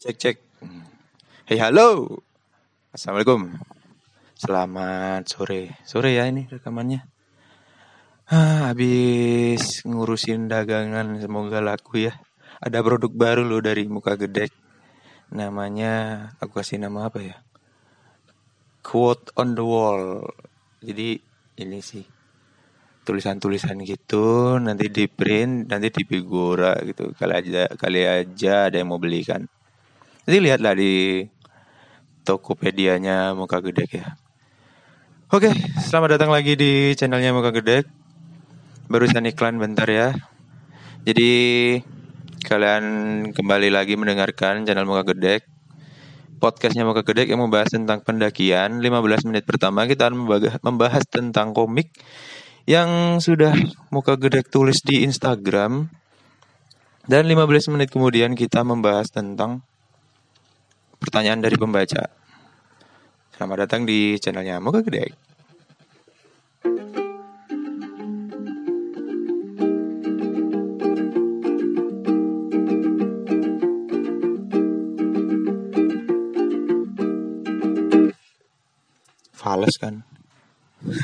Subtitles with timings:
[0.00, 0.36] Cek cek.
[1.44, 2.08] Hey halo.
[2.88, 3.52] Assalamualaikum.
[4.32, 5.76] Selamat sore.
[5.84, 7.04] Sore ya ini rekamannya.
[8.32, 12.16] Ah, habis ngurusin dagangan semoga laku ya.
[12.64, 14.48] Ada produk baru loh dari muka gedek.
[15.36, 15.92] Namanya
[16.40, 17.36] aku kasih nama apa ya?
[18.80, 20.24] Quote on the wall.
[20.80, 21.20] Jadi
[21.60, 22.08] ini sih
[23.04, 28.92] tulisan-tulisan gitu nanti di print nanti di figura gitu kali aja kali aja ada yang
[28.92, 29.44] mau beli kan
[30.24, 31.24] nanti lihatlah di
[32.26, 34.14] Tokopedia-nya Muka Gedek ya.
[35.32, 35.48] Oke
[35.80, 37.88] selamat datang lagi di channelnya Muka Gedek.
[38.90, 40.12] Barusan iklan bentar ya.
[41.08, 41.32] Jadi
[42.44, 42.84] kalian
[43.32, 45.48] kembali lagi mendengarkan channel Muka Gedek.
[46.36, 48.84] Podcastnya Muka Gedek yang membahas tentang pendakian.
[48.84, 50.28] 15 menit pertama kita akan
[50.60, 51.88] membahas tentang komik
[52.68, 53.56] yang sudah
[53.88, 55.88] muka gedek tulis di Instagram.
[57.08, 59.64] Dan 15 menit kemudian kita membahas tentang
[61.00, 62.12] pertanyaan dari pembaca.
[63.32, 65.16] Selamat datang di channelnya Muka Gedek.
[79.32, 80.04] Fales kan?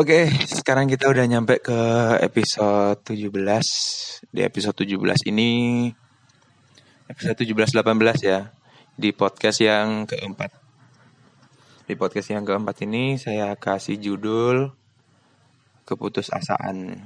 [0.00, 1.78] Oke, sekarang kita udah nyampe ke
[2.24, 3.28] episode 17.
[4.32, 5.86] Di episode 17 ini
[7.08, 8.48] episode 17 18 ya.
[8.94, 10.50] Di podcast yang keempat.
[11.84, 14.72] Di podcast yang keempat ini saya kasih judul
[15.84, 16.96] keputusasaan.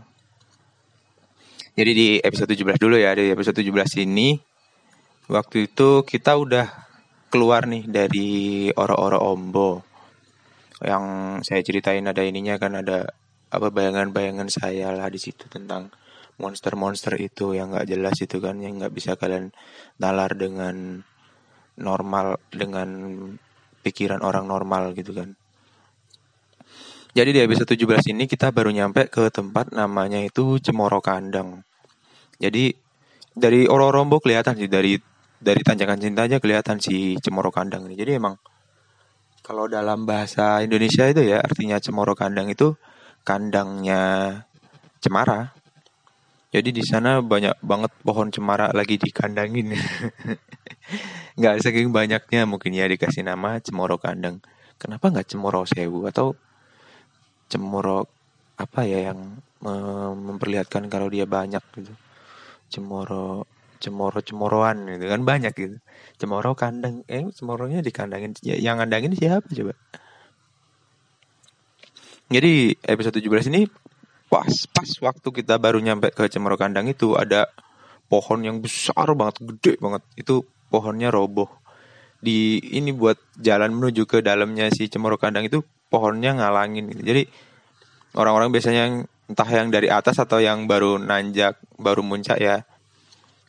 [1.74, 4.38] Jadi di episode 17 dulu ya, di episode 17 ini
[5.30, 6.66] waktu itu kita udah
[7.28, 8.30] keluar nih dari
[8.72, 9.84] oro-oro ombo
[10.80, 13.12] yang saya ceritain ada ininya kan ada
[13.50, 15.92] apa bayangan-bayangan saya lah di situ tentang
[16.38, 19.50] monster-monster itu yang nggak jelas itu kan yang nggak bisa kalian
[19.98, 21.02] nalar dengan
[21.78, 22.88] normal dengan
[23.82, 25.34] pikiran orang normal gitu kan.
[27.12, 31.66] Jadi di episode 17 ini kita baru nyampe ke tempat namanya itu Cemoro Kandang.
[32.38, 32.70] Jadi
[33.34, 34.94] dari Ororombo kelihatan sih dari
[35.38, 37.98] dari tanjakan cinta aja kelihatan si Cemoro Kandang ini.
[37.98, 38.38] Jadi emang
[39.48, 42.76] kalau dalam bahasa Indonesia itu ya artinya cemoro kandang itu
[43.24, 44.44] kandangnya
[45.00, 45.56] cemara.
[46.48, 49.76] Jadi di sana banyak banget pohon cemara lagi dikandangin.
[51.38, 54.40] nggak saking banyaknya mungkin ya dikasih nama cemoro kandang.
[54.80, 56.32] Kenapa nggak cemoro sewu atau
[57.52, 58.08] cemoro
[58.56, 59.36] apa ya yang
[60.24, 61.92] memperlihatkan kalau dia banyak gitu.
[62.72, 63.44] Cemoro
[63.78, 65.76] cemoro-cemoroan gitu kan banyak gitu.
[66.18, 68.34] Cemoro kandang, eh cemoronya dikandangin.
[68.42, 69.76] Ya, yang kandangin siapa coba?
[72.28, 73.64] Jadi episode 17 ini
[74.28, 77.48] pas pas waktu kita baru nyampe ke Cemoro Kandang itu ada
[78.08, 80.02] pohon yang besar banget, gede banget.
[80.16, 81.48] Itu pohonnya roboh.
[82.18, 87.02] Di ini buat jalan menuju ke dalamnya si Cemoro Kandang itu pohonnya ngalangin gitu.
[87.04, 87.22] Jadi
[88.16, 88.84] orang-orang biasanya
[89.28, 92.64] entah yang dari atas atau yang baru nanjak, baru muncak ya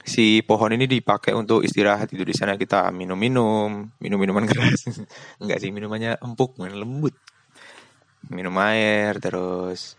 [0.04, 4.88] si pohon ini dipakai untuk istirahat itu di sana kita minum-minum, minum minuman keras.
[5.42, 7.16] Enggak sih minumannya empuk, main lembut.
[8.28, 9.96] Minum air terus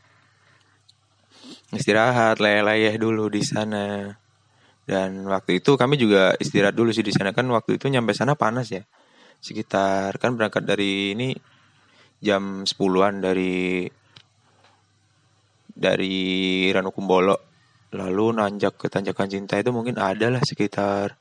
[1.75, 4.11] istirahat, leleh-leleh dulu di sana.
[4.87, 7.31] Dan waktu itu kami juga istirahat dulu sih di sana.
[7.31, 8.83] Kan waktu itu nyampe sana panas ya.
[9.39, 11.33] Sekitar kan berangkat dari ini
[12.21, 13.89] jam 10-an dari
[15.73, 17.37] dari Ranukumbolo
[17.91, 21.17] lalu nanjak ke tanjakan cinta itu mungkin ada lah sekitar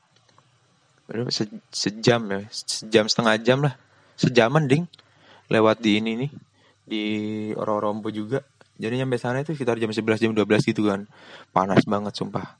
[1.32, 2.40] se sejam ya.
[2.50, 3.74] Sejam setengah jam lah.
[4.14, 4.84] Sejaman ding.
[5.50, 6.30] Lewat di ini nih
[6.86, 7.04] di
[7.54, 8.38] Ororombo juga
[8.80, 11.04] jadi nyampe sana itu sekitar jam 11 jam 12 gitu kan.
[11.52, 12.56] Panas banget sumpah.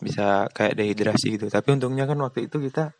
[0.00, 1.52] Bisa kayak dehidrasi gitu.
[1.52, 2.96] Tapi untungnya kan waktu itu kita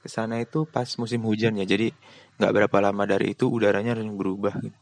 [0.00, 1.64] ke sana itu pas musim hujan ya.
[1.64, 1.88] Jadi
[2.36, 4.78] nggak berapa lama dari itu udaranya langsung berubah gitu.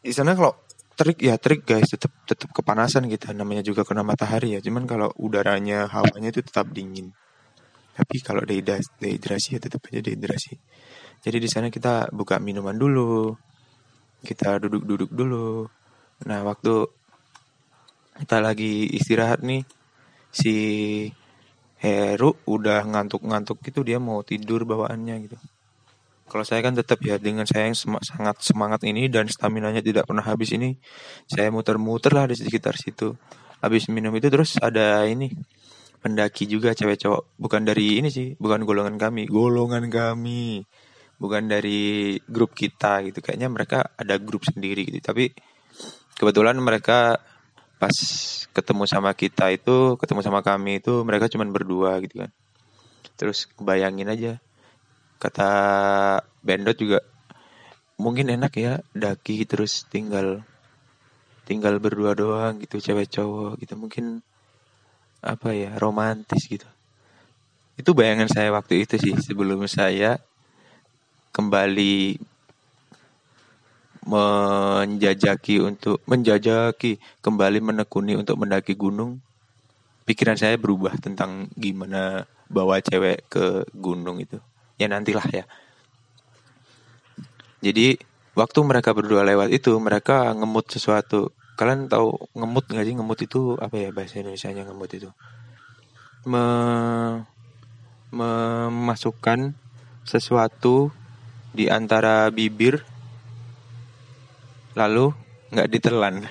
[0.00, 0.56] Di sana kalau
[0.96, 3.28] trik ya trik guys tetap tetap kepanasan gitu.
[3.36, 4.64] Namanya juga kena matahari ya.
[4.64, 7.12] Cuman kalau udaranya hawanya itu tetap dingin.
[7.92, 10.56] Tapi kalau dehidrasi ya tetap aja dehidrasi.
[11.18, 13.34] Jadi di sana kita buka minuman dulu
[14.22, 15.66] kita duduk-duduk dulu.
[16.26, 16.86] Nah waktu
[18.18, 19.62] kita lagi istirahat nih
[20.34, 20.56] si
[21.78, 25.38] Heru udah ngantuk-ngantuk gitu dia mau tidur bawaannya gitu.
[26.28, 30.04] Kalau saya kan tetap ya dengan saya yang sem sangat semangat ini dan stamina-nya tidak
[30.04, 30.76] pernah habis ini,
[31.24, 33.16] saya muter-muter lah di sekitar situ.
[33.64, 35.32] Habis minum itu terus ada ini
[36.04, 40.68] pendaki juga cewek cowok, bukan dari ini sih, bukan golongan kami, golongan kami,
[41.18, 43.18] bukan dari grup kita gitu.
[43.20, 45.02] Kayaknya mereka ada grup sendiri gitu.
[45.02, 45.30] Tapi
[46.18, 47.18] kebetulan mereka
[47.78, 47.94] pas
[48.50, 52.30] ketemu sama kita itu ketemu sama kami itu mereka cuma berdua gitu kan
[53.14, 54.42] terus bayangin aja
[55.22, 55.50] kata
[56.42, 56.98] Bendot juga
[57.98, 60.42] mungkin enak ya daki terus tinggal
[61.46, 64.26] tinggal berdua doang gitu cewek cowok gitu mungkin
[65.22, 66.66] apa ya romantis gitu
[67.78, 70.18] itu bayangan saya waktu itu sih sebelum saya
[71.38, 72.18] kembali
[74.02, 79.22] menjajaki untuk menjajaki kembali menekuni untuk mendaki gunung?
[80.02, 84.42] Pikiran saya berubah tentang gimana bawa cewek ke gunung itu.
[84.82, 85.44] Ya nantilah ya.
[87.62, 88.02] Jadi
[88.34, 91.30] waktu mereka berdua lewat itu mereka ngemut sesuatu.
[91.54, 92.94] Kalian tahu ngemut nggak sih?
[92.98, 93.94] Ngemut itu apa ya?
[93.94, 95.10] Bahasa Indonesia nya ngemut itu.
[96.26, 96.44] Me,
[98.10, 99.52] memasukkan
[100.08, 100.88] sesuatu
[101.52, 102.84] di antara bibir
[104.76, 105.12] lalu
[105.48, 106.20] nggak ditelan.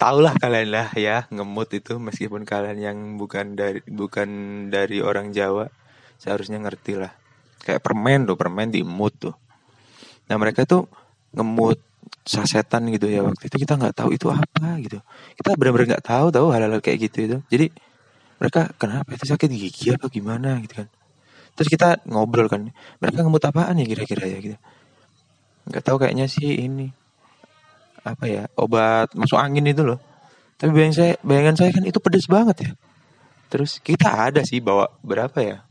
[0.00, 4.28] Tahulah kalian lah ya ngemut itu meskipun kalian yang bukan dari bukan
[4.72, 5.68] dari orang Jawa
[6.16, 7.12] seharusnya ngerti lah.
[7.60, 9.36] Kayak permen tuh permen diemut tuh.
[10.32, 10.88] Nah mereka tuh
[11.36, 11.76] ngemut
[12.24, 15.04] sasetan gitu ya waktu itu kita nggak tahu itu apa gitu.
[15.36, 17.36] Kita benar-benar nggak tahu tahu hal-hal kayak gitu itu.
[17.52, 17.68] Jadi
[18.40, 20.56] mereka kenapa itu sakit gigi apa gimana?
[20.64, 20.88] gitu kan
[21.58, 22.70] terus kita ngobrol kan
[23.02, 24.38] mereka ngemut apaan ya kira-kira ya?
[24.38, 24.56] Gitu.
[25.70, 26.90] Nggak tahu kayaknya sih ini
[28.00, 30.00] apa ya obat masuk angin itu loh.
[30.60, 32.70] Tapi bayangan saya bayangan saya kan itu pedes banget ya.
[33.50, 35.64] Terus kita ada sih bawa berapa ya?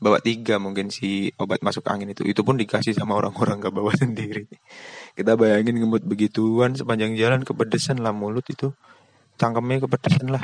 [0.00, 2.24] Bawa tiga mungkin si obat masuk angin itu.
[2.24, 4.48] Itu pun dikasih sama orang-orang gak bawa sendiri.
[5.12, 8.72] Kita bayangin ngemut begituan sepanjang jalan kepedesan lah mulut itu.
[9.36, 10.42] Cangkemnya kepedesan lah.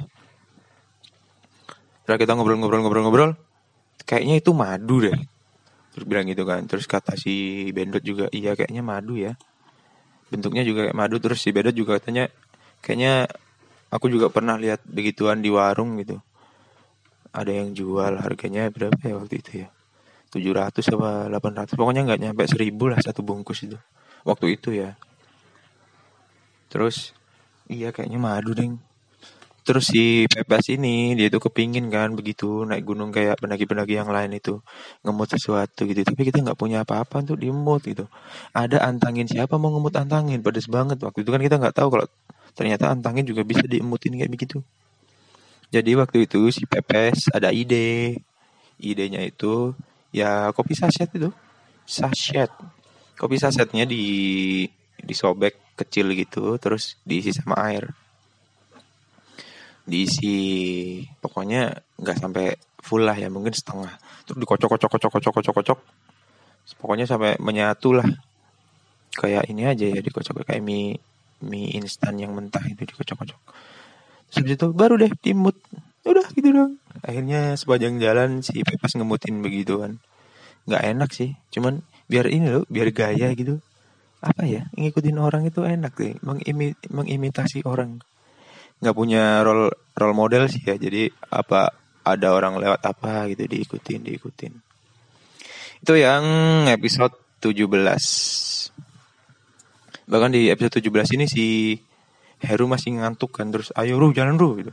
[2.04, 3.34] Setelah kita ngobrol-ngobrol-ngobrol-ngobrol
[4.04, 5.16] kayaknya itu madu deh.
[5.96, 6.66] Terus bilang gitu kan.
[6.68, 9.32] Terus kata si Bendot juga iya kayaknya madu ya.
[10.28, 11.16] Bentuknya juga kayak madu.
[11.16, 12.28] Terus si Bendot juga katanya
[12.84, 13.30] kayaknya
[13.88, 16.20] aku juga pernah lihat begituan di warung gitu.
[17.32, 19.68] Ada yang jual harganya berapa ya waktu itu ya?
[20.36, 23.78] 700 apa 800 pokoknya nggak nyampe 1000 lah satu bungkus itu.
[24.26, 24.98] Waktu itu ya.
[26.68, 27.16] Terus
[27.72, 28.76] iya kayaknya madu deng
[29.66, 34.38] Terus si Pepes ini dia tuh kepingin kan begitu naik gunung kayak pendaki-pendaki yang lain
[34.38, 34.62] itu
[35.02, 36.06] ngemut sesuatu gitu.
[36.06, 38.06] Tapi kita nggak punya apa-apa untuk dimut gitu.
[38.54, 42.06] Ada antangin siapa mau ngemut antangin pedes banget waktu itu kan kita nggak tahu kalau
[42.54, 44.62] ternyata antangin juga bisa diemutin kayak begitu.
[45.74, 48.22] Jadi waktu itu si Pepes ada ide.
[48.78, 49.74] Idenya itu
[50.14, 51.34] ya kopi saset itu.
[51.90, 52.54] Saset.
[53.18, 54.62] Kopi sasetnya di
[55.02, 58.05] disobek kecil gitu terus diisi sama air
[59.86, 60.36] diisi.
[61.22, 61.72] Pokoknya
[62.02, 63.94] nggak sampai full lah ya mungkin setengah.
[64.26, 65.80] Terus dikocok kocok kocok kocok kocok kocok
[66.82, 68.06] pokoknya sampai menyatu lah.
[69.16, 70.98] Kayak ini aja ya dikocok kayak mie
[71.44, 73.40] mie instan yang mentah itu dikocok kocok
[74.32, 75.56] terus itu baru deh timut
[76.06, 79.98] udah gitu dong akhirnya sepanjang jalan si Pepas ngemutin begitu kan.
[80.66, 83.58] Nggak enak sih cuman biar ini loh biar gaya gitu.
[84.22, 88.00] Apa ya ngikutin orang itu enak deh mengimi, mengimitasi orang
[88.80, 90.76] nggak punya role role model sih ya.
[90.76, 91.72] Jadi apa
[92.06, 94.52] ada orang lewat apa gitu diikutin diikutin.
[95.82, 96.24] Itu yang
[96.70, 97.66] episode 17
[100.06, 101.74] bahkan di episode 17 ini si
[102.38, 104.72] Heru masih ngantuk kan terus ayo Ruh jalan Ruh gitu.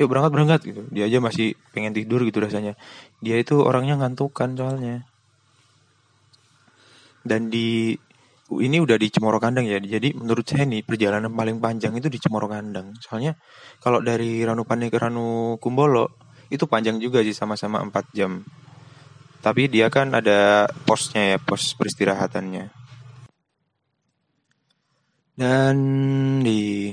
[0.00, 0.82] Yuk berangkat berangkat gitu.
[0.88, 2.76] Dia aja masih pengen tidur gitu rasanya.
[3.20, 5.04] Dia itu orangnya ngantuk kan soalnya.
[7.22, 7.96] Dan di
[8.58, 9.78] ini udah di Cemoro Kandang ya.
[9.78, 12.92] Jadi menurut saya nih perjalanan paling panjang itu di Cemoro Kandang.
[12.98, 13.38] Soalnya
[13.78, 16.18] kalau dari Ranupane ke Ranu Kumbolo
[16.52, 18.44] itu panjang juga sih sama-sama 4 jam.
[19.42, 22.70] Tapi dia kan ada posnya ya, pos peristirahatannya.
[25.32, 25.76] Dan
[26.44, 26.92] di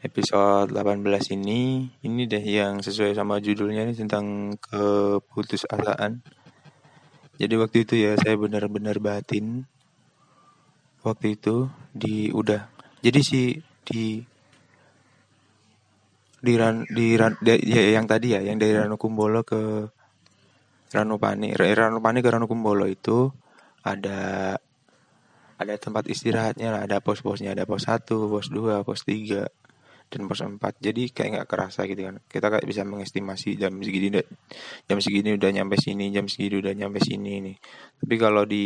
[0.00, 6.24] episode 18 ini, ini deh yang sesuai sama judulnya ini tentang keputusasaan.
[7.34, 9.66] Jadi waktu itu ya saya benar-benar batin
[11.04, 12.66] waktu itu di udah.
[13.04, 13.52] Jadi si
[13.84, 14.18] di
[16.44, 19.88] di ran di ran di, ya, yang tadi ya yang dari Ranukumbolo ke
[20.96, 21.52] Ranupani.
[21.52, 23.28] Ranupani ke Ranukumbolo itu
[23.84, 24.56] ada
[25.60, 26.80] ada tempat istirahatnya lah.
[26.88, 27.52] Ada pos-posnya.
[27.52, 29.44] Ada pos satu pos dua pos tiga
[30.08, 30.80] dan pos empat.
[30.80, 32.16] Jadi kayak nggak kerasa gitu kan.
[32.24, 34.20] Kita kayak bisa mengestimasi jam segini
[34.88, 37.56] jam segini udah nyampe sini jam segini udah nyampe sini nih.
[38.00, 38.64] Tapi kalau di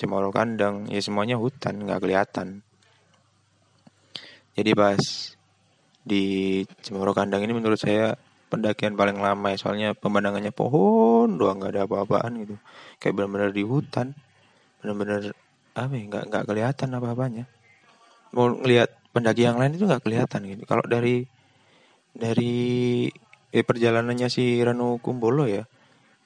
[0.00, 2.64] Cemoro kandang ya semuanya hutan nggak kelihatan.
[4.56, 5.00] Jadi pas
[6.00, 6.24] di
[6.80, 8.16] Cemoro kandang ini menurut saya
[8.48, 12.56] pendakian paling lama ya soalnya pemandangannya pohon doang nggak ada apa-apaan gitu.
[12.96, 14.16] Kayak benar-benar di hutan
[14.80, 15.36] benar-benar
[15.76, 17.44] apa ya nggak nggak kelihatan apa-apanya.
[18.32, 20.64] Mau ngelihat pendaki yang lain itu nggak kelihatan gitu.
[20.64, 21.28] Kalau dari
[22.16, 22.56] dari
[23.52, 25.68] eh, perjalanannya si Ranu Kumbolo ya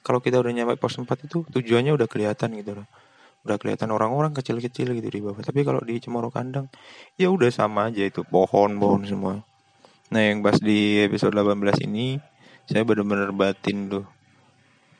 [0.05, 2.87] kalau kita udah nyampe pos 4 itu tujuannya udah kelihatan gitu loh
[3.45, 5.37] udah kelihatan orang-orang kecil-kecil gitu di bawah.
[5.45, 6.65] Tapi kalau di Cemoro Kandang
[7.13, 9.45] ya udah sama aja itu pohon-pohon semua.
[10.09, 12.17] Nah yang pas di episode 18 ini
[12.65, 14.05] saya benar-benar batin tuh.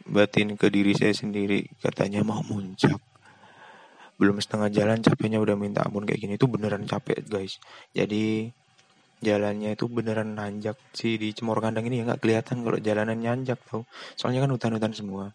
[0.06, 3.02] Batin ke diri saya sendiri katanya mau muncak.
[4.22, 6.38] Belum setengah jalan capeknya udah minta ampun kayak gini.
[6.38, 7.58] Itu beneran capek guys.
[7.98, 8.54] Jadi
[9.26, 10.78] jalannya itu beneran nanjak.
[10.94, 13.90] Sih di Cemoro Kandang ini ya nggak kelihatan kalau jalanan nanjak tau.
[14.14, 15.34] Soalnya kan hutan-hutan semua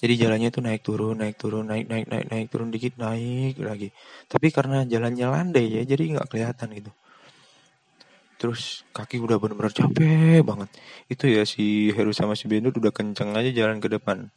[0.00, 3.92] jadi jalannya tuh naik turun naik turun naik naik naik naik turun dikit naik lagi.
[4.32, 6.90] Tapi karena jalannya landai ya jadi nggak kelihatan gitu.
[8.40, 10.72] Terus kaki udah bener-bener capek banget.
[11.12, 14.32] Itu ya si Heru sama si Benut udah kenceng aja jalan ke depan.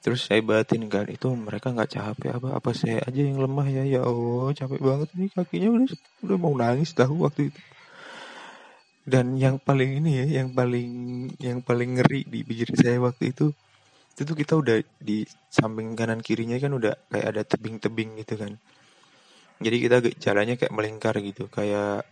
[0.00, 3.84] Terus saya batin kan itu mereka nggak capek apa apa saya aja yang lemah ya.
[3.84, 5.88] Ya Allah capek banget ini kakinya udah
[6.24, 7.60] udah mau nangis tahu waktu itu.
[9.04, 10.88] Dan yang paling ini ya yang paling
[11.36, 13.52] yang paling ngeri di pikir saya waktu itu
[14.14, 18.52] itu tuh kita udah di samping kanan kirinya kan udah kayak ada tebing-tebing gitu kan.
[19.60, 22.04] Jadi kita jalannya kayak melingkar gitu kayak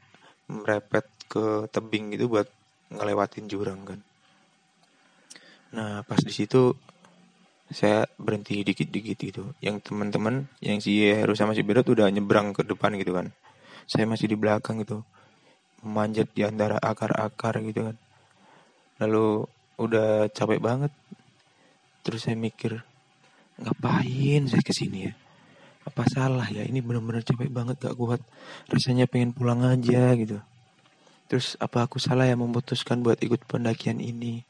[0.48, 2.48] merepet ke tebing gitu buat
[2.88, 4.00] ngelewatin jurang kan.
[5.76, 6.72] Nah pas di situ
[7.68, 9.44] saya berhenti dikit-dikit gitu.
[9.60, 13.28] Yang teman-teman yang si harus sama si Bedot udah nyebrang ke depan gitu kan.
[13.84, 15.04] Saya masih di belakang gitu.
[15.84, 17.96] Memanjat di antara akar-akar gitu kan.
[19.04, 19.44] Lalu
[19.78, 20.92] udah capek banget
[22.08, 22.72] Terus saya mikir,
[23.60, 25.14] ngapain saya ke sini ya?
[25.84, 26.64] Apa salah ya?
[26.64, 28.24] Ini benar-benar capek banget gak kuat.
[28.64, 30.40] Rasanya pengen pulang aja gitu.
[31.28, 34.40] Terus apa aku salah ya memutuskan buat ikut pendakian ini?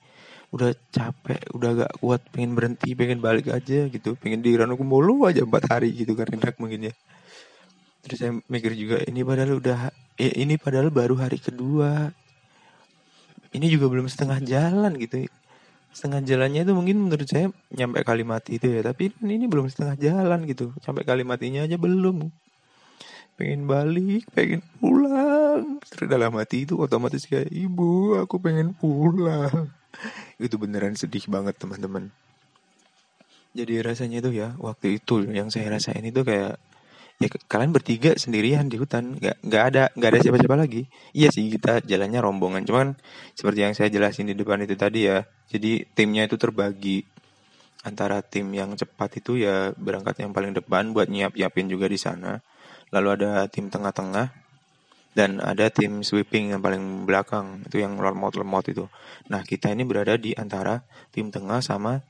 [0.54, 4.14] Udah capek, udah gak kuat, pengen berhenti, pengen balik aja gitu.
[4.14, 6.94] Pengen di Ranukumbolo aja empat hari gitu kan enak mungkin ya.
[8.06, 12.14] Terus saya mikir juga ini padahal udah eh, ini padahal baru hari kedua.
[13.50, 15.26] Ini juga belum setengah jalan gitu
[15.92, 18.80] setengah jalannya itu mungkin menurut saya nyampe kalimat itu ya.
[18.84, 20.72] Tapi ini belum setengah jalan gitu.
[20.84, 22.30] Sampai kalimatnya aja belum.
[23.38, 25.78] Pengen balik pengen pulang.
[25.86, 29.70] Terus dalam hati itu otomatis kayak ibu aku pengen pulang.
[30.42, 32.14] Itu beneran sedih banget teman-teman.
[33.56, 36.60] Jadi rasanya itu ya waktu itu yang saya rasain itu kayak
[37.18, 39.18] ya kalian bertiga sendirian di hutan.
[39.18, 40.86] Nggak nggak ada nggak ada siapa-siapa lagi.
[41.10, 42.62] Iya sih kita jalannya rombongan.
[42.62, 42.94] Cuman
[43.34, 47.02] seperti yang saya jelasin di depan itu tadi ya jadi timnya itu terbagi.
[47.86, 51.98] Antara tim yang cepat itu ya berangkat yang paling depan buat nyiap nyiapin juga di
[51.98, 52.42] sana.
[52.90, 54.34] Lalu ada tim tengah-tengah
[55.14, 57.66] dan ada tim sweeping yang paling belakang.
[57.66, 58.86] Itu yang lemot-lemot itu.
[59.30, 62.02] Nah kita ini berada di antara tim tengah sama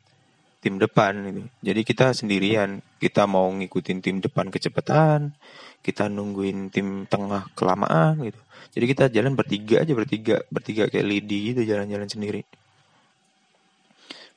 [0.59, 1.43] tim depan gitu.
[1.63, 5.35] Jadi kita sendirian, kita mau ngikutin tim depan kecepatan,
[5.87, 8.41] kita nungguin tim tengah kelamaan gitu.
[8.75, 12.43] Jadi kita jalan bertiga aja bertiga, bertiga kayak lidi gitu jalan-jalan sendiri.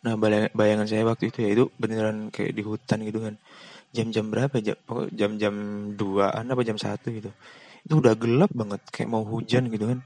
[0.01, 0.17] Nah
[0.53, 3.35] bayangan saya waktu itu ya itu beneran kayak di hutan gitu kan.
[3.91, 4.77] Jam-jam berapa jam
[5.11, 5.55] jam-jam
[5.99, 7.33] duaan apa jam satu gitu.
[7.81, 9.99] Itu udah gelap banget kayak mau hujan gitu kan.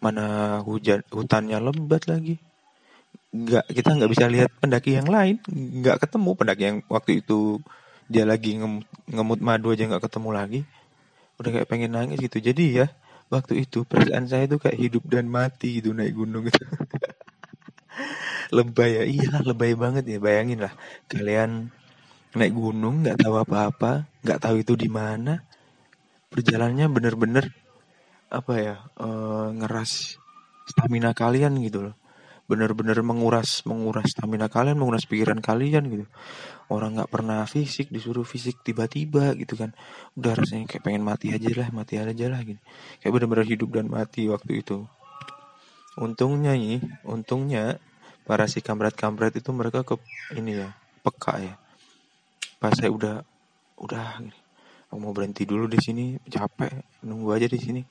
[0.00, 2.40] Mana hujan hutannya lebat lagi
[3.34, 6.30] nggak kita nggak bisa lihat pendaki yang lain nggak ketemu.
[6.38, 7.58] Pendaki yang waktu itu
[8.06, 10.60] dia lagi ngemut, ngemut madu aja nggak ketemu lagi.
[11.42, 12.38] Udah kayak pengen nangis gitu.
[12.38, 12.86] Jadi ya
[13.34, 16.62] waktu itu perasaan saya tuh kayak hidup dan mati gitu naik gunung gitu.
[18.56, 19.02] Lebay ya.
[19.02, 20.22] Iya lebay banget ya.
[20.22, 20.72] Bayangin lah
[21.10, 21.74] kalian
[22.38, 25.42] naik gunung nggak tahu apa-apa nggak tahu itu di mana.
[26.30, 27.50] Perjalanannya bener-bener
[28.30, 30.18] apa ya uh, ngeras
[30.66, 31.94] stamina kalian gitu loh
[32.44, 36.06] benar-benar menguras menguras stamina kalian menguras pikiran kalian gitu.
[36.68, 39.72] Orang nggak pernah fisik disuruh fisik tiba-tiba gitu kan.
[40.16, 42.60] Udah rasanya kayak pengen mati aja lah mati aja lah gitu.
[43.00, 44.84] Kayak benar-benar hidup dan mati waktu itu.
[45.96, 47.80] Untungnya nih untungnya
[48.28, 49.96] para si kamret-kamret itu mereka ke
[50.36, 50.68] ini ya
[51.04, 51.54] peka ya.
[52.60, 53.20] Pas saya udah
[53.80, 54.38] udah gini,
[54.88, 57.82] aku mau berhenti dulu di sini capek nunggu aja di sini.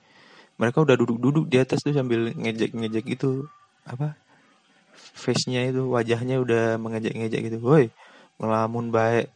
[0.57, 3.49] Mereka udah duduk-duduk di atas tuh sambil ngejek-ngejek itu
[3.83, 4.15] apa
[4.95, 7.57] face-nya itu wajahnya udah mengejek-ngejek gitu.
[7.61, 7.89] Woi,
[8.39, 9.29] ngelamun baik.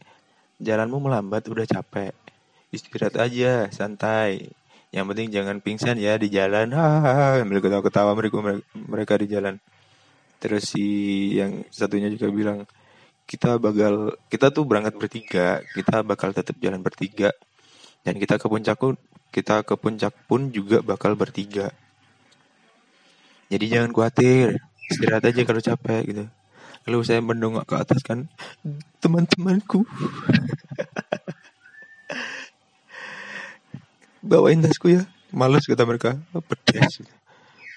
[0.58, 2.14] Jalanmu melambat udah capek.
[2.74, 4.50] Istirahat aja, santai.
[4.88, 6.72] Yang penting jangan pingsan ya di jalan.
[6.72, 8.36] Hahaha, mereka ketawa-ketawa mereka
[8.74, 9.54] mereka di jalan.
[10.38, 10.86] Terus si
[11.36, 12.58] yang satunya juga bilang,
[13.28, 17.30] kita bakal kita tuh berangkat bertiga, kita bakal tetap jalan bertiga.
[18.02, 18.78] Dan kita ke puncak
[19.28, 21.68] kita ke puncak pun juga bakal bertiga.
[23.48, 26.24] Jadi jangan khawatir, istirahat aja kalau capek gitu.
[26.88, 28.32] Lalu saya mendongak ke atas kan
[29.04, 29.84] teman-temanku.
[34.24, 35.04] Bawain tasku ya.
[35.28, 36.16] Males kata mereka.
[36.32, 37.04] Pedes.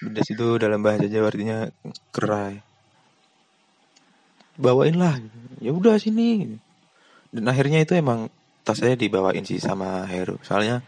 [0.00, 1.68] Pedes itu dalam bahasa Jawa artinya
[2.08, 2.64] kerai.
[4.56, 5.20] Bawain lah.
[5.60, 6.56] Ya udah sini.
[7.28, 8.32] Dan akhirnya itu emang
[8.64, 10.40] tas saya dibawain sih sama Heru.
[10.40, 10.80] Soalnya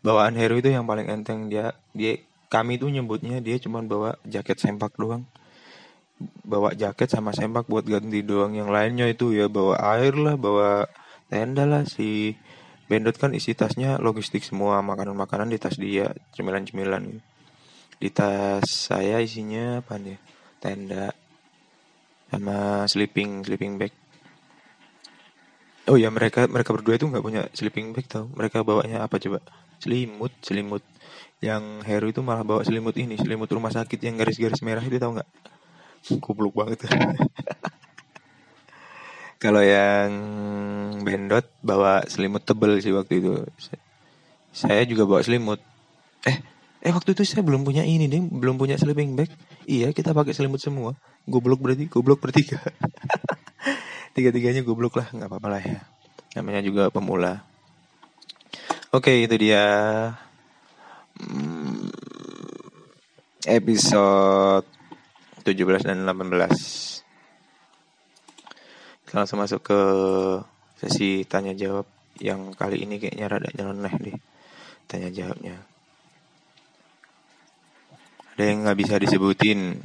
[0.00, 1.52] bawaan Heru itu yang paling enteng.
[1.52, 5.26] Dia dia kami tuh nyebutnya dia cuma bawa jaket sempak doang
[6.20, 8.56] bawa jaket sama sempak buat ganti doang.
[8.56, 10.88] Yang lainnya itu ya bawa air lah bawa
[11.28, 11.84] tenda lah.
[11.84, 12.36] Si
[12.86, 17.18] Bendot kan isi tasnya logistik semua makanan-makanan di tas dia cemilan-cemilan.
[17.98, 20.18] Di tas saya isinya apa nih?
[20.62, 21.10] Tenda
[22.30, 23.92] sama sleeping sleeping bag.
[25.86, 28.30] Oh ya mereka mereka berdua itu nggak punya sleeping bag tau.
[28.30, 29.42] Mereka bawanya apa coba?
[29.82, 30.86] Selimut selimut.
[31.42, 35.10] Yang Heru itu malah bawa selimut ini selimut rumah sakit yang garis-garis merah itu tau
[35.10, 35.28] nggak
[36.22, 36.86] goblok banget
[39.42, 40.10] kalau yang
[41.06, 43.46] Bendot bawa selimut tebel sih waktu itu.
[44.50, 45.62] Saya juga bawa selimut.
[46.26, 46.36] Eh,
[46.82, 49.30] eh waktu itu saya belum punya ini nih, belum punya sleeping bag.
[49.68, 50.98] Iya, kita pakai selimut semua.
[51.30, 52.58] Goblok berarti, goblok bertiga.
[54.18, 55.80] Tiga-tiganya goblok lah, nggak apa-apa lah ya.
[56.34, 57.44] Namanya juga pemula.
[58.90, 59.62] Oke, itu dia
[61.20, 61.92] hmm,
[63.46, 64.66] episode
[65.46, 66.34] 17 dan 18
[69.14, 69.80] langsung masuk ke
[70.76, 71.86] sesi tanya jawab
[72.20, 74.18] yang kali ini kayaknya rada nyeleneh deh
[74.86, 75.56] tanya jawabnya.
[78.36, 79.80] Ada yang nggak bisa disebutin.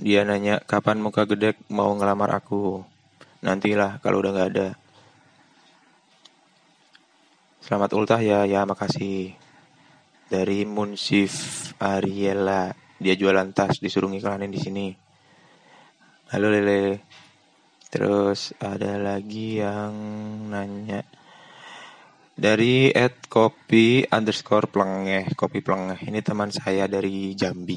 [0.00, 2.82] Dia nanya kapan muka gede mau ngelamar aku.
[3.44, 4.68] Nantilah kalau udah nggak ada.
[7.62, 9.38] Selamat ultah ya, ya makasih.
[10.32, 12.72] Dari Munsif Ariela,
[13.02, 14.86] dia jualan tas disuruh ngiklanin di sini.
[16.30, 17.02] Halo Lele.
[17.90, 19.92] Terus ada lagi yang
[20.48, 21.04] nanya.
[22.32, 27.76] Dari at kopi underscore plengeh kopi plengeh ini teman saya dari Jambi.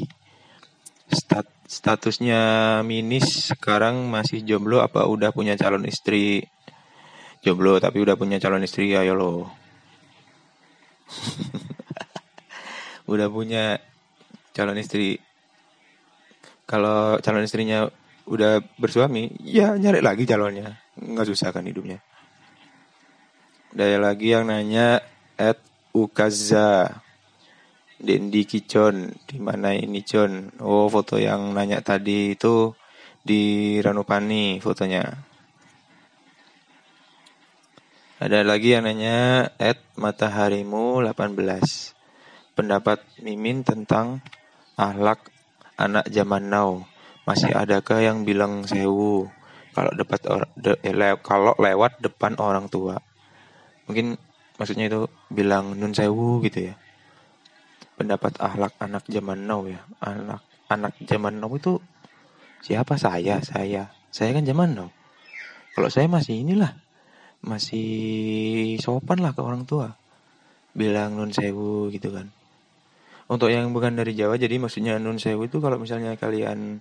[1.12, 6.48] Stat, statusnya minis sekarang masih jomblo apa udah punya calon istri?
[7.44, 9.34] Jomblo tapi udah punya calon istri ayo lo.
[13.06, 13.78] Udah punya
[14.56, 15.20] calon istri.
[16.64, 17.92] Kalau calon istrinya
[18.26, 20.80] udah bersuami, ya nyari lagi calonnya.
[20.96, 22.00] Nggak susah kan hidupnya.
[23.76, 25.04] Ada lagi yang nanya
[25.36, 25.60] at
[25.92, 27.04] Ukaza
[28.00, 32.72] Dendi Kicon di mana ini John oh foto yang nanya tadi itu
[33.20, 35.04] di Ranupani fotonya.
[38.16, 41.36] Ada lagi yang nanya at mataharimu 18
[42.56, 44.24] pendapat Mimin tentang
[44.76, 45.32] ahlak
[45.76, 46.84] anak zaman now
[47.26, 49.28] masih adakah yang bilang sewu
[49.76, 50.24] kalau dapat
[50.56, 52.96] de, eh, le, kalau lewat depan orang tua?
[53.92, 54.16] Mungkin
[54.56, 56.80] maksudnya itu bilang nun sewu gitu ya.
[58.00, 59.84] Pendapat ahlak anak zaman now ya.
[60.00, 61.84] Anak anak zaman now itu
[62.64, 63.44] siapa saya?
[63.44, 63.92] Saya.
[64.16, 64.90] Saya kan zaman now.
[65.76, 66.72] Kalau saya masih inilah
[67.44, 70.00] masih sopan lah ke orang tua.
[70.72, 72.32] Bilang nun sewu gitu kan.
[73.26, 76.78] Untuk yang bukan dari Jawa jadi maksudnya nun sewu itu kalau misalnya kalian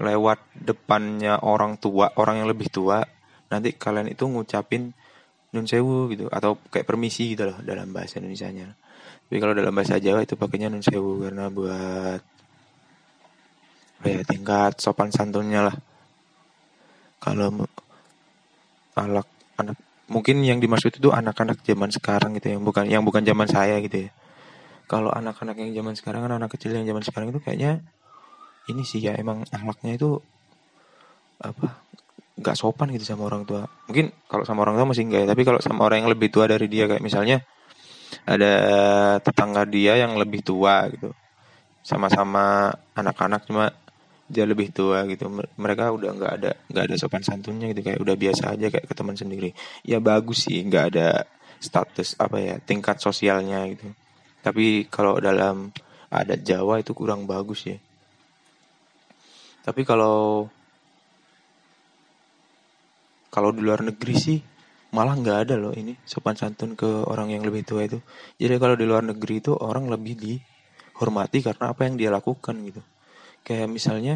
[0.00, 3.04] lewat depannya orang tua, orang yang lebih tua,
[3.52, 4.96] nanti kalian itu ngucapin
[5.52, 8.72] nun sewu gitu atau kayak permisi gitu loh dalam bahasa Indonesia-nya.
[9.28, 12.22] Tapi kalau dalam bahasa Jawa itu pakainya nun sewu karena buat
[14.00, 15.76] ya tingkat sopan santunnya lah.
[17.20, 17.68] Kalau
[18.96, 19.28] anak
[19.60, 19.76] anak
[20.08, 24.08] mungkin yang dimaksud itu anak-anak zaman sekarang gitu yang bukan yang bukan zaman saya gitu
[24.08, 24.10] ya.
[24.90, 27.78] Kalau anak-anak yang zaman sekarang kan anak kecil yang zaman sekarang itu kayaknya
[28.66, 30.18] ini sih ya emang akhlaknya itu
[31.38, 31.86] apa
[32.42, 33.70] nggak sopan gitu sama orang tua.
[33.86, 36.50] Mungkin kalau sama orang tua masih enggak ya tapi kalau sama orang yang lebih tua
[36.50, 37.38] dari dia kayak misalnya
[38.26, 38.52] ada
[39.22, 41.14] tetangga dia yang lebih tua gitu.
[41.86, 43.70] Sama-sama anak-anak cuma
[44.26, 45.30] dia lebih tua gitu.
[45.54, 48.94] Mereka udah nggak ada nggak ada sopan santunnya gitu kayak udah biasa aja kayak ke
[48.98, 49.54] teman sendiri.
[49.86, 51.30] Ya bagus sih nggak ada
[51.62, 53.94] status apa ya tingkat sosialnya gitu
[54.40, 55.72] tapi kalau dalam
[56.10, 57.78] adat Jawa itu kurang bagus ya
[59.60, 60.48] tapi kalau
[63.30, 64.38] kalau di luar negeri sih
[64.90, 68.02] malah nggak ada loh ini sopan santun ke orang yang lebih tua itu.
[68.42, 72.82] Jadi kalau di luar negeri itu orang lebih dihormati karena apa yang dia lakukan gitu.
[73.46, 74.14] Kayak misalnya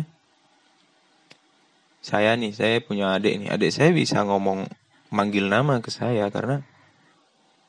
[2.04, 4.66] saya nih, saya punya adik nih, adik saya bisa ngomong
[5.14, 6.60] manggil nama ke saya karena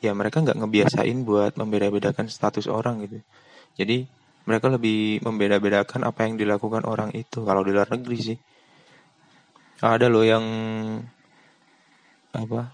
[0.03, 3.19] ya mereka nggak ngebiasain buat membeda-bedakan status orang gitu.
[3.75, 4.07] Jadi
[4.45, 8.37] mereka lebih membeda-bedakan apa yang dilakukan orang itu kalau di luar negeri sih
[9.81, 10.45] ada loh yang
[12.31, 12.71] apa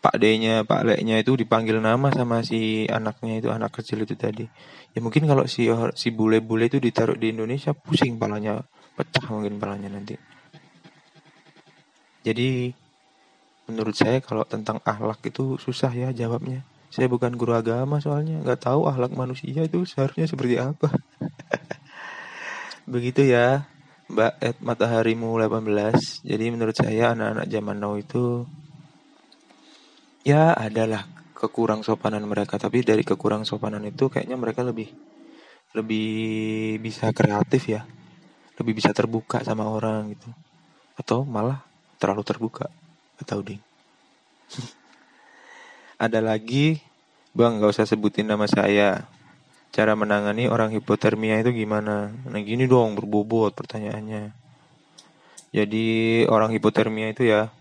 [0.00, 4.48] Pak D-nya, Pak Le-nya itu dipanggil nama sama si anaknya itu, anak kecil itu tadi.
[4.96, 8.64] Ya mungkin kalau si si bule-bule itu ditaruh di Indonesia pusing palanya,
[8.96, 10.16] pecah mungkin palanya nanti.
[12.24, 12.72] Jadi
[13.70, 16.66] menurut saya kalau tentang akhlak itu susah ya jawabnya.
[16.90, 20.90] Saya bukan guru agama soalnya, nggak tahu akhlak manusia itu seharusnya seperti apa.
[22.92, 23.70] Begitu ya,
[24.10, 26.26] Mbak Ed Mataharimu 18.
[26.26, 28.42] Jadi menurut saya anak-anak zaman now itu
[30.26, 34.92] ya adalah kekurang sopanan mereka tapi dari kekurang sopanan itu kayaknya mereka lebih
[35.72, 37.88] lebih bisa kreatif ya
[38.60, 40.28] lebih bisa terbuka sama orang gitu
[41.00, 41.64] atau malah
[41.96, 42.68] terlalu terbuka
[43.20, 43.60] atau ding.
[46.04, 46.80] Ada lagi?
[47.30, 49.06] Bang nggak usah sebutin nama saya.
[49.70, 52.10] Cara menangani orang hipotermia itu gimana?
[52.10, 54.34] Nah gini dong berbobot pertanyaannya.
[55.54, 55.86] Jadi
[56.26, 57.54] orang hipotermia itu ya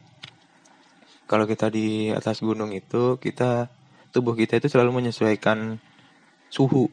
[1.30, 3.70] kalau kita di atas gunung itu kita
[4.10, 5.78] tubuh kita itu selalu menyesuaikan
[6.50, 6.90] suhu.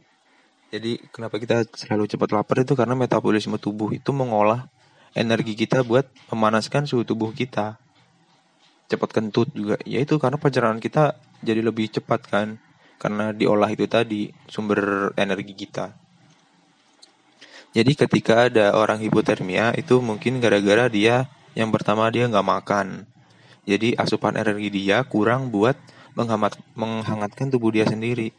[0.68, 4.68] Jadi kenapa kita selalu cepat lapar itu karena metabolisme tubuh itu mengolah
[5.16, 7.81] energi kita buat memanaskan suhu tubuh kita.
[8.87, 9.77] Cepat kentut juga.
[9.83, 12.49] Ya itu karena pencernaan kita jadi lebih cepat kan.
[12.96, 15.92] Karena diolah itu tadi sumber energi kita.
[17.77, 23.05] Jadi ketika ada orang hipotermia itu mungkin gara-gara dia yang pertama dia nggak makan.
[23.68, 25.77] Jadi asupan energi dia kurang buat
[26.16, 28.33] menghangat, menghangatkan tubuh dia sendiri.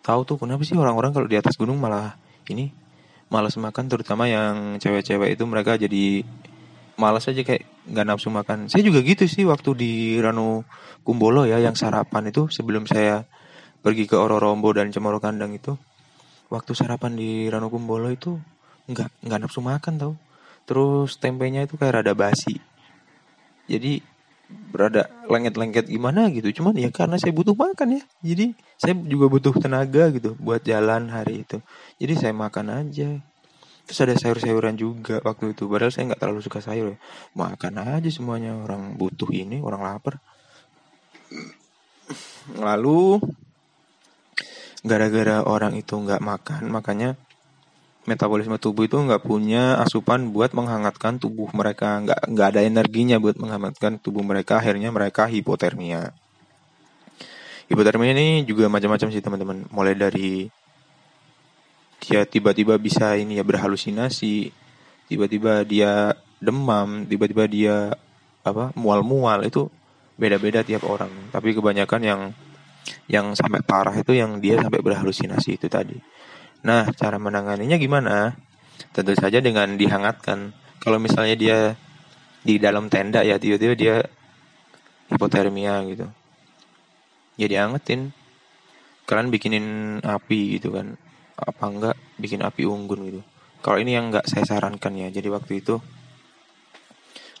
[0.00, 2.16] Tahu tuh kenapa sih orang-orang kalau di atas gunung malah
[2.48, 2.72] ini
[3.26, 6.22] malas makan terutama yang cewek-cewek itu mereka jadi
[6.96, 8.66] malas aja kayak nggak nafsu makan.
[8.72, 10.64] Saya juga gitu sih waktu di Ranu
[11.06, 13.24] Kumbolo ya yang sarapan itu sebelum saya
[13.84, 15.76] pergi ke Ororombo dan Cemoro Kandang itu.
[16.50, 18.40] Waktu sarapan di Ranu Kumbolo itu
[18.90, 20.14] nggak nggak nafsu makan tau.
[20.66, 22.58] Terus tempenya itu kayak rada basi.
[23.70, 24.02] Jadi
[24.46, 26.62] berada lengket-lengket gimana gitu.
[26.62, 28.02] Cuman ya karena saya butuh makan ya.
[28.22, 31.58] Jadi saya juga butuh tenaga gitu buat jalan hari itu.
[31.98, 33.22] Jadi saya makan aja
[33.86, 35.70] terus ada sayur-sayuran juga waktu itu.
[35.70, 36.98] Padahal saya nggak terlalu suka sayur ya.
[37.38, 38.58] makan aja semuanya.
[38.58, 40.18] Orang butuh ini orang lapar.
[42.58, 43.22] Lalu
[44.82, 47.18] gara-gara orang itu nggak makan makanya
[48.06, 52.02] metabolisme tubuh itu nggak punya asupan buat menghangatkan tubuh mereka.
[52.02, 54.58] Nggak nggak ada energinya buat menghangatkan tubuh mereka.
[54.58, 56.10] Akhirnya mereka hipotermia.
[57.66, 59.66] Hipotermia ini juga macam-macam sih teman-teman.
[59.70, 60.50] Mulai dari
[62.02, 64.52] dia tiba-tiba bisa ini ya berhalusinasi
[65.08, 67.76] tiba-tiba dia demam tiba-tiba dia
[68.46, 69.66] apa mual-mual itu
[70.16, 72.22] beda-beda tiap orang tapi kebanyakan yang
[73.10, 75.98] yang sampai parah itu yang dia sampai berhalusinasi itu tadi
[76.66, 78.34] Nah, cara menanganinya gimana?
[78.90, 80.50] Tentu saja dengan dihangatkan.
[80.82, 81.58] Kalau misalnya dia
[82.42, 83.96] di dalam tenda ya tiba-tiba dia
[85.14, 86.10] hipotermia gitu.
[87.38, 88.10] Ya diangetin.
[89.06, 89.66] Kalian bikinin
[90.02, 90.98] api gitu kan.
[91.36, 93.20] Apa enggak bikin api unggun gitu.
[93.60, 95.08] Kalau ini yang enggak saya sarankan ya.
[95.12, 95.80] Jadi waktu itu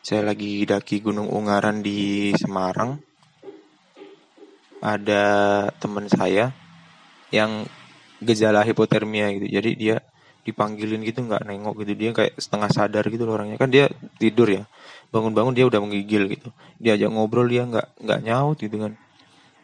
[0.04, 3.00] saya lagi daki Gunung Ungaran di Semarang.
[4.84, 5.24] Ada
[5.80, 6.52] teman saya
[7.34, 7.66] yang
[8.22, 9.96] gejala hipotermia gitu jadi dia
[10.46, 14.46] dipanggilin gitu nggak nengok gitu dia kayak setengah sadar gitu loh orangnya kan dia tidur
[14.46, 14.64] ya
[15.10, 18.92] bangun-bangun dia udah menggigil gitu diajak ngobrol dia nggak nggak nyaut gitu kan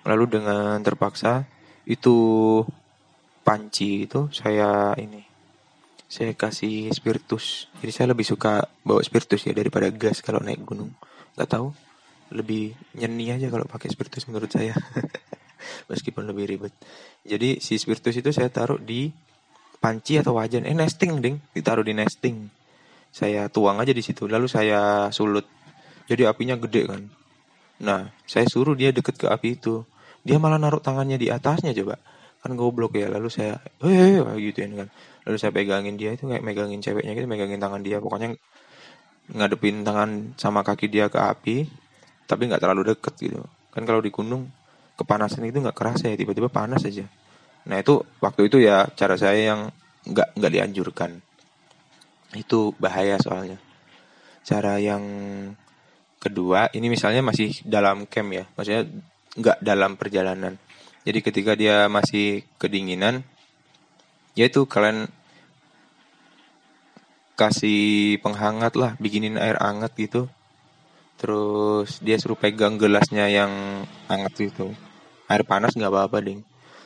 [0.03, 1.47] lalu dengan terpaksa
[1.87, 2.17] itu
[3.43, 5.23] panci itu saya ini
[6.07, 10.95] saya kasih spiritus jadi saya lebih suka bawa spiritus ya daripada gas kalau naik gunung
[11.35, 11.75] nggak tahu
[12.33, 14.73] lebih nyeni aja kalau pakai spiritus menurut saya
[15.91, 16.73] meskipun lebih ribet.
[17.23, 19.11] Jadi si spiritus itu saya taruh di
[19.79, 20.67] panci atau wajan.
[20.67, 22.51] Eh nesting ding, ditaruh di nesting.
[23.13, 25.45] Saya tuang aja di situ, lalu saya sulut.
[26.09, 27.03] Jadi apinya gede kan.
[27.83, 29.85] Nah, saya suruh dia deket ke api itu.
[30.23, 31.99] Dia malah naruh tangannya di atasnya coba.
[32.43, 33.07] Kan goblok ya.
[33.07, 34.91] Lalu saya, eh gitu kan.
[35.23, 38.03] Lalu saya pegangin dia itu kayak megangin ceweknya gitu, megangin tangan dia.
[38.03, 38.35] Pokoknya
[39.31, 41.71] ngadepin tangan sama kaki dia ke api,
[42.27, 43.41] tapi nggak terlalu deket gitu.
[43.71, 44.51] Kan kalau di gunung
[44.97, 47.09] kepanasan itu nggak kerasa ya tiba-tiba panas aja
[47.63, 49.61] nah itu waktu itu ya cara saya yang
[50.07, 51.23] nggak nggak dianjurkan
[52.35, 53.59] itu bahaya soalnya
[54.43, 55.03] cara yang
[56.19, 58.83] kedua ini misalnya masih dalam camp ya maksudnya
[59.39, 60.59] nggak dalam perjalanan
[61.03, 63.27] jadi ketika dia masih kedinginan
[64.39, 65.11] yaitu kalian
[67.37, 70.31] kasih penghangat lah bikinin air hangat gitu
[71.19, 73.53] terus dia suruh pegang gelasnya yang
[74.07, 74.73] hangat itu
[75.27, 76.41] air panas nggak apa-apa ding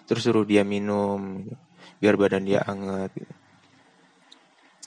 [0.07, 1.57] terus suruh dia minum gitu.
[2.01, 3.35] biar badan dia hangat gitu.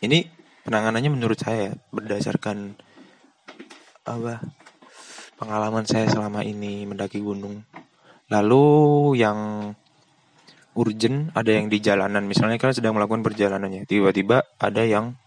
[0.06, 0.30] ini
[0.64, 2.78] penanganannya menurut saya berdasarkan
[4.10, 4.42] apa
[5.40, 7.64] pengalaman saya selama ini mendaki gunung.
[8.30, 8.66] Lalu
[9.18, 9.40] yang
[10.78, 12.24] urgent ada yang di jalanan.
[12.30, 15.18] Misalnya kalian sedang melakukan perjalanannya, tiba-tiba ada yang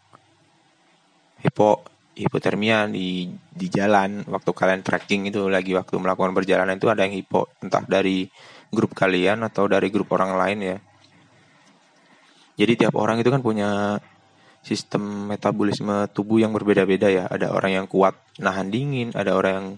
[1.43, 7.09] hipo hipotermia di di jalan waktu kalian trekking itu lagi waktu melakukan perjalanan itu ada
[7.09, 8.29] yang hipo entah dari
[8.69, 10.77] grup kalian atau dari grup orang lain ya.
[12.53, 13.99] Jadi tiap orang itu kan punya
[14.63, 17.25] sistem metabolisme tubuh yang berbeda-beda ya.
[17.27, 19.69] Ada orang yang kuat nahan dingin, ada orang yang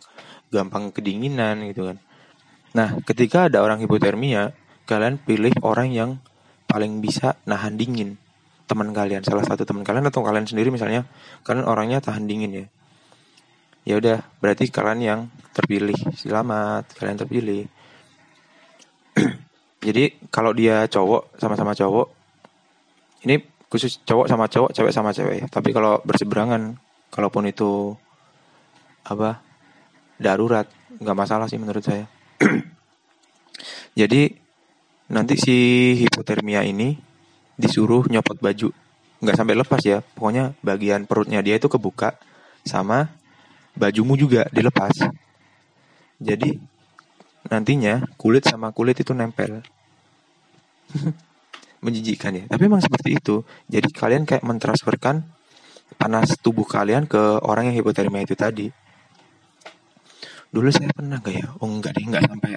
[0.53, 1.97] gampang kedinginan gitu kan.
[2.75, 4.51] Nah, ketika ada orang hipotermia,
[4.85, 6.11] kalian pilih orang yang
[6.67, 8.19] paling bisa nahan dingin.
[8.67, 11.07] Teman kalian, salah satu teman kalian atau kalian sendiri misalnya,
[11.47, 12.67] kalian orangnya tahan dingin ya.
[13.85, 15.21] Ya udah, berarti kalian yang
[15.55, 15.95] terpilih.
[16.19, 17.69] Selamat, kalian terpilih.
[19.87, 22.09] Jadi kalau dia cowok sama-sama cowok,
[23.29, 23.39] ini
[23.71, 25.47] khusus cowok sama cowok, cewek sama cewek.
[25.53, 26.81] Tapi kalau berseberangan,
[27.13, 27.95] kalaupun itu
[29.05, 29.45] apa
[30.17, 30.65] darurat,
[30.99, 32.09] nggak masalah sih menurut saya.
[34.01, 34.33] Jadi
[35.11, 35.57] nanti si
[36.01, 36.99] hipotermia ini
[37.55, 38.69] disuruh nyopot baju,
[39.23, 40.03] nggak sampai lepas ya.
[40.03, 42.19] Pokoknya bagian perutnya dia itu kebuka
[42.67, 43.13] sama
[43.79, 45.07] bajumu juga dilepas.
[46.19, 46.59] Jadi
[47.51, 49.63] nantinya kulit sama kulit itu nempel.
[51.85, 52.45] menjijikkan ya.
[52.49, 53.45] Tapi memang seperti itu.
[53.69, 55.29] Jadi kalian kayak mentransferkan
[56.01, 58.73] panas tubuh kalian ke orang yang hipotermia itu tadi.
[60.55, 61.51] Dulu saya pernah gak ya?
[61.59, 62.55] Oh enggak deh, enggak sampai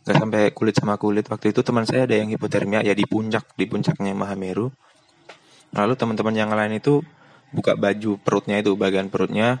[0.00, 1.28] enggak sampai kulit sama kulit.
[1.28, 4.72] Waktu itu teman saya ada yang hipotermia ya di puncak, di puncaknya Mahameru.
[5.76, 7.04] Lalu teman-teman yang lain itu
[7.52, 9.60] buka baju perutnya itu, bagian perutnya.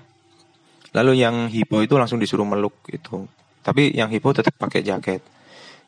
[0.96, 3.28] Lalu yang hipo itu langsung disuruh meluk itu.
[3.60, 5.20] Tapi yang hipo tetap pakai jaket.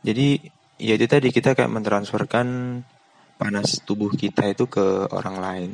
[0.04, 0.36] Jadi
[0.76, 2.80] ya itu tadi kita kayak mentransferkan
[3.40, 5.70] panas tubuh kita itu ke orang lain.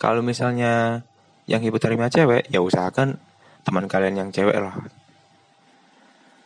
[0.00, 1.06] Kalau misalnya
[1.46, 3.14] yang hipotermia cewek, ya usahakan
[3.62, 4.74] teman kalian yang cewek lah.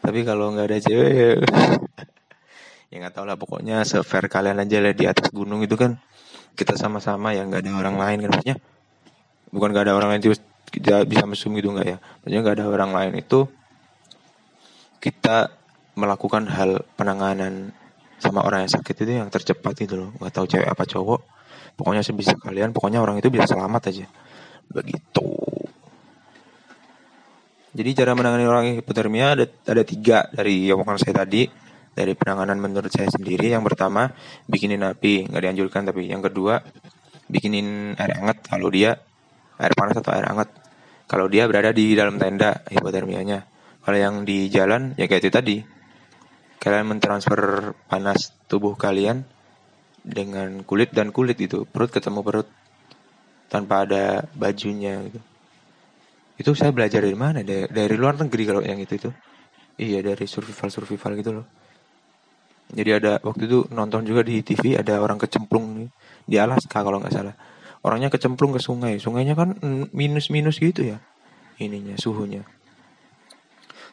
[0.05, 1.31] Tapi kalau nggak ada cewek ya,
[2.93, 5.97] ya nggak tahu lah pokoknya sefair kalian aja lah di atas gunung itu kan.
[6.53, 8.57] Kita sama-sama ya nggak ada orang lain kan maksudnya.
[9.49, 10.37] Bukan nggak ada orang lain itu
[11.09, 11.97] bisa mesum gitu nggak ya.
[12.21, 13.49] Maksudnya nggak ada orang lain itu
[15.01, 15.49] kita
[15.97, 17.73] melakukan hal penanganan
[18.21, 20.13] sama orang yang sakit itu yang tercepat itu loh.
[20.21, 21.21] Nggak tahu cewek apa cowok.
[21.81, 24.07] Pokoknya sebisa kalian pokoknya orang itu bisa selamat aja.
[24.69, 25.33] Begitu
[27.75, 31.51] jadi cara menangani orang hipotermia ada ada tiga dari omongan saya tadi.
[31.95, 34.11] Dari penanganan menurut saya sendiri yang pertama
[34.47, 35.83] bikinin api nggak dianjurkan.
[35.91, 36.63] Tapi yang kedua
[37.27, 38.95] bikinin air hangat kalau dia
[39.59, 40.55] air panas atau air hangat.
[41.11, 43.43] Kalau dia berada di dalam tenda hipotermianya.
[43.83, 45.57] Kalau yang di jalan ya kayak itu tadi.
[46.63, 49.27] Kalian mentransfer panas tubuh kalian
[50.07, 52.49] dengan kulit dan kulit itu perut ketemu perut
[53.51, 55.34] tanpa ada bajunya gitu
[56.35, 57.47] itu saya belajar dari mana?
[57.47, 59.11] Dari, dari luar negeri kalau yang itu itu.
[59.79, 61.47] Iya dari survival survival gitu loh.
[62.75, 65.89] Jadi ada waktu itu nonton juga di TV ada orang kecemplung nih
[66.27, 67.35] di Alaska kalau nggak salah.
[67.87, 68.99] Orangnya kecemplung ke sungai.
[68.99, 69.55] Sungainya kan
[69.95, 70.99] minus minus gitu ya
[71.63, 72.43] ininya suhunya.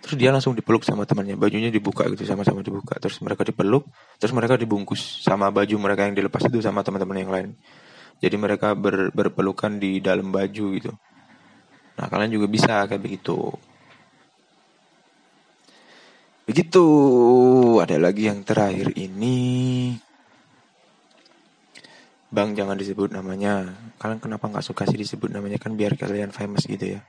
[0.02, 1.38] Terus dia langsung dipeluk sama temannya.
[1.38, 2.98] Bajunya dibuka gitu sama-sama dibuka.
[2.98, 3.86] Terus mereka dipeluk
[4.18, 7.50] terus mereka dibungkus sama baju mereka yang dilepas itu sama teman-teman yang lain.
[8.18, 10.94] Jadi mereka ber, berpelukan di dalam baju gitu
[12.02, 13.54] nah kalian juga bisa kayak begitu.
[16.50, 16.86] Begitu.
[17.78, 19.94] Ada lagi yang terakhir ini.
[22.34, 23.70] Bang jangan disebut namanya.
[24.02, 25.62] Kalian kenapa nggak suka sih disebut namanya?
[25.62, 27.06] Kan biar kalian famous gitu ya.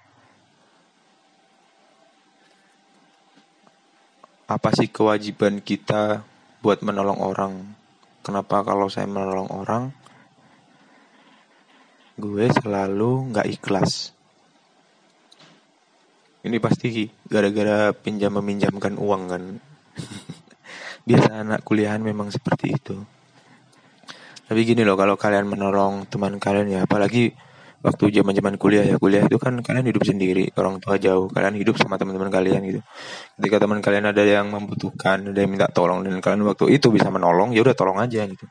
[4.44, 6.20] Apa sih kewajiban kita
[6.60, 7.54] buat menolong orang?
[8.20, 9.90] Kenapa kalau saya menolong orang,
[12.20, 14.14] gue selalu nggak ikhlas?
[16.42, 19.42] Ini pasti gara-gara pinjam meminjamkan uang kan.
[21.08, 22.96] Biasa anak kuliahan memang seperti itu.
[24.50, 27.30] Tapi gini loh, kalau kalian menolong teman kalian ya, apalagi
[27.82, 31.58] waktu zaman zaman kuliah ya kuliah itu kan kalian hidup sendiri orang tua jauh kalian
[31.58, 32.80] hidup sama teman-teman kalian gitu
[33.42, 37.10] ketika teman kalian ada yang membutuhkan ada yang minta tolong dan kalian waktu itu bisa
[37.10, 38.46] menolong ya udah tolong aja gitu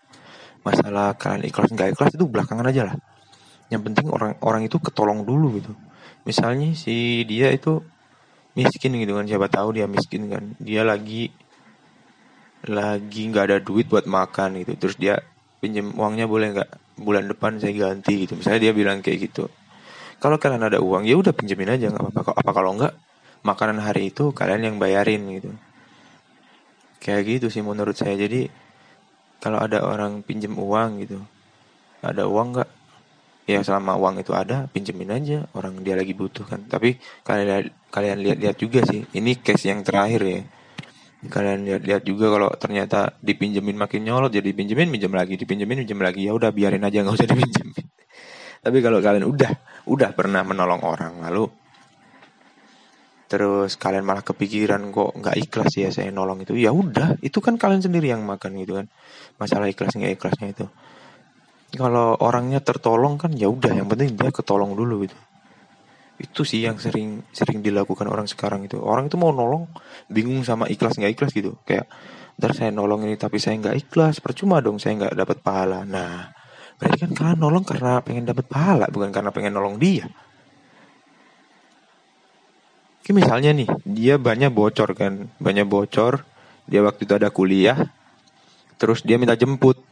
[0.68, 2.96] masalah kalian ikhlas nggak ikhlas itu belakangan aja lah
[3.72, 5.72] yang penting orang orang itu ketolong dulu gitu
[6.28, 7.82] misalnya si dia itu
[8.58, 10.56] miskin gitu kan siapa tahu dia miskin kan.
[10.60, 11.32] Dia lagi
[12.68, 14.78] lagi nggak ada duit buat makan gitu.
[14.78, 15.20] Terus dia
[15.62, 16.70] pinjam uangnya boleh nggak?
[17.02, 18.38] Bulan depan saya ganti gitu.
[18.38, 19.50] Misalnya dia bilang kayak gitu.
[20.22, 22.32] Kalau kalian ada uang ya udah pinjemin aja nggak apa-apa.
[22.38, 22.94] Apa kalau nggak
[23.42, 25.50] makanan hari itu kalian yang bayarin gitu.
[27.02, 28.14] Kayak gitu sih menurut saya.
[28.14, 28.46] Jadi
[29.42, 31.18] kalau ada orang pinjem uang gitu
[32.02, 32.70] ada uang nggak
[33.52, 36.64] ya selama uang itu ada pinjemin aja orang dia lagi butuh kan.
[36.66, 36.96] Tapi
[37.28, 40.42] kalian kalian lihat-lihat juga sih ini case yang terakhir ya.
[41.28, 46.26] Kalian lihat-lihat juga kalau ternyata dipinjemin makin nyolot jadi pinjemin pinjam lagi dipinjemin pinjam lagi.
[46.26, 47.86] Ya udah biarin aja nggak usah dipinjemin.
[48.62, 49.52] Tapi kalau kalian udah
[49.92, 51.50] udah pernah menolong orang lalu
[53.32, 57.56] terus kalian malah kepikiran kok nggak ikhlas ya saya nolong itu ya udah itu kan
[57.56, 58.92] kalian sendiri yang makan gitu kan.
[59.40, 60.68] Masalah ikhlas nggak ikhlasnya itu
[61.72, 65.16] kalau orangnya tertolong kan ya udah yang penting dia ketolong dulu gitu.
[66.20, 68.76] Itu sih yang sering sering dilakukan orang sekarang itu.
[68.78, 69.72] Orang itu mau nolong
[70.12, 71.56] bingung sama ikhlas nggak ikhlas gitu.
[71.64, 71.88] Kayak
[72.36, 75.88] ntar saya nolong ini tapi saya nggak ikhlas percuma dong saya nggak dapat pahala.
[75.88, 76.28] Nah
[76.76, 80.12] berarti kan kalian nolong karena pengen dapat pahala bukan karena pengen nolong dia.
[83.02, 86.28] Oke, misalnya nih dia banyak bocor kan banyak bocor.
[86.70, 87.80] Dia waktu itu ada kuliah
[88.82, 89.91] terus dia minta jemput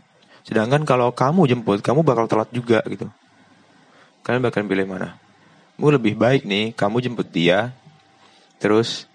[0.50, 3.06] Sedangkan kalau kamu jemput, kamu bakal telat juga gitu.
[4.26, 5.14] Kalian bakal pilih mana?
[5.78, 7.70] Gue lebih baik nih, kamu jemput dia,
[8.58, 9.06] terus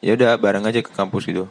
[0.00, 1.44] ya udah bareng aja ke kampus gitu.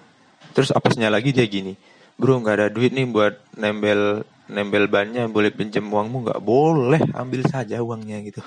[0.58, 1.78] Terus apesnya lagi dia gini,
[2.18, 6.40] bro nggak ada duit nih buat nembel nembel bannya, boleh pinjam uangmu nggak?
[6.42, 8.42] Boleh, ambil saja uangnya gitu.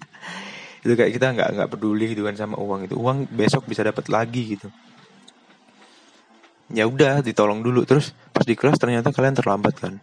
[0.84, 3.00] itu kayak kita nggak nggak peduli gitu kan sama uang itu.
[3.00, 4.68] Uang besok bisa dapat lagi gitu
[6.72, 9.96] ya udah ditolong dulu terus pas di kelas ternyata kalian terlambat kan?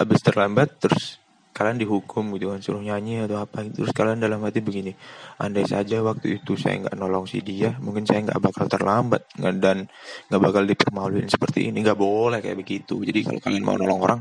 [0.00, 1.20] Abis terlambat terus
[1.54, 3.86] kalian dihukum gitu kan suruh nyanyi atau apa gitu.
[3.86, 4.90] terus kalian dalam hati begini
[5.38, 9.86] andai saja waktu itu saya nggak nolong si dia mungkin saya nggak bakal terlambat dan
[10.26, 11.84] nggak bakal dipermaluin seperti ini.
[11.84, 12.98] Nggak boleh kayak begitu.
[13.04, 14.20] Jadi kalau kalian mau nolong orang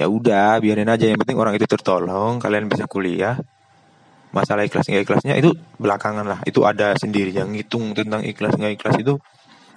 [0.00, 1.06] ya udah biarin aja.
[1.06, 3.38] Yang penting orang itu tertolong kalian bisa kuliah.
[4.34, 6.40] Masalah ikhlas nggak ikhlasnya itu belakangan lah.
[6.42, 7.30] Itu ada sendiri.
[7.30, 9.14] Yang ngitung tentang ikhlas nggak ikhlas itu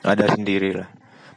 [0.01, 0.89] ada sendiri lah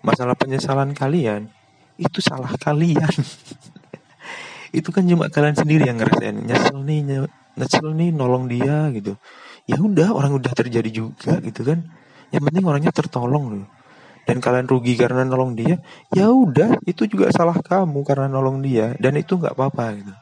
[0.03, 1.49] masalah penyesalan kalian
[1.97, 3.09] itu salah kalian.
[4.79, 9.21] Itu kan cuma kalian sendiri yang ngerasain nyesel nih nyesel nih nolong dia gitu.
[9.69, 11.85] Ya udah orang udah terjadi juga gitu kan.
[12.33, 13.67] Yang penting orangnya tertolong loh
[14.23, 15.83] dan kalian rugi karena nolong dia
[16.15, 20.12] ya udah itu juga salah kamu karena nolong dia dan itu nggak apa-apa gitu.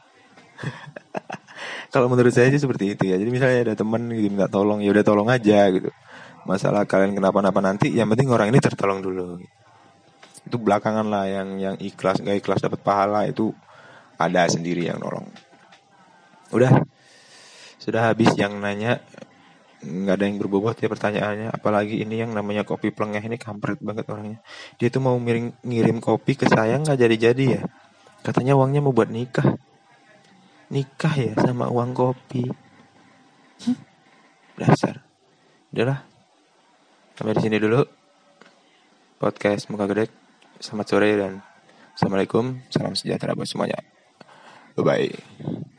[1.93, 3.15] Kalau menurut saya sih seperti itu ya.
[3.15, 5.87] Jadi misalnya ada teman gitu minta tolong ya udah tolong aja gitu.
[6.43, 9.60] Masalah kalian kenapa-napa nanti yang penting orang ini tertolong dulu gitu
[10.51, 13.55] itu belakangan lah yang yang ikhlas nggak ikhlas dapat pahala itu
[14.19, 15.31] ada sendiri yang nolong.
[16.51, 16.83] Udah.
[17.79, 18.99] Sudah habis yang nanya.
[19.81, 21.49] Nggak ada yang berbobot ya pertanyaannya.
[21.55, 24.43] Apalagi ini yang namanya kopi pelengeh ini kampret banget orangnya.
[24.77, 27.61] Dia tuh mau ngirim ngirim kopi ke saya nggak jadi jadi ya.
[28.21, 29.57] Katanya uangnya mau buat nikah.
[30.69, 32.45] Nikah ya sama uang kopi.
[33.65, 33.79] Hm,
[34.61, 35.01] dasar.
[35.73, 36.05] Udahlah.
[37.17, 37.81] Sampai di sini dulu.
[39.17, 40.20] Podcast muka gede
[40.61, 41.41] Selamat sore dan
[41.97, 42.61] Assalamualaikum.
[42.69, 43.81] Salam sejahtera buat semuanya.
[44.77, 45.70] Bye-bye.